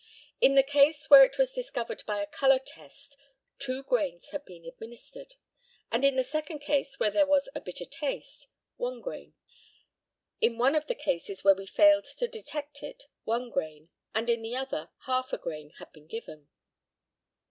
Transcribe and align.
In 0.39 0.55
the 0.55 0.63
case 0.63 1.11
where 1.11 1.23
it 1.23 1.37
was 1.37 1.53
discovered 1.53 2.01
by 2.07 2.23
a 2.23 2.25
colour 2.25 2.57
test 2.57 3.15
two 3.59 3.83
grains 3.83 4.29
had 4.31 4.43
been 4.45 4.65
administered; 4.65 5.35
and 5.91 6.03
in 6.03 6.15
the 6.15 6.23
second 6.23 6.57
case 6.57 6.99
where 6.99 7.11
there 7.11 7.27
was 7.27 7.49
a 7.53 7.61
bitter 7.61 7.85
taste, 7.85 8.47
one 8.77 8.99
grain. 8.99 9.35
In 10.39 10.57
one 10.57 10.73
of 10.73 10.87
the 10.87 10.95
cases 10.95 11.43
where 11.43 11.53
we 11.53 11.67
failed 11.67 12.05
to 12.17 12.27
detect 12.27 12.81
it 12.81 13.03
one 13.25 13.51
grain, 13.51 13.89
and 14.15 14.27
in 14.27 14.41
the 14.41 14.55
other 14.55 14.89
half 15.05 15.33
a 15.33 15.37
grain 15.37 15.69
had 15.77 15.91
been 15.91 16.07
given. 16.07 16.49